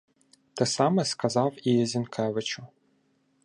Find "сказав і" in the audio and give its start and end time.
1.05-1.85